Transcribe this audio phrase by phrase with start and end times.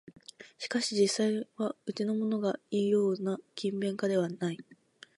[0.57, 4.57] しかし実際はうちのものがいうような勤勉家ではない